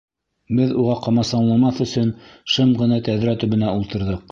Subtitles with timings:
[0.59, 2.11] Беҙ уға ҡамасауламаҫ өсөн
[2.55, 4.19] шым ғына тәҙрә төбөнә ултырҙыҡ.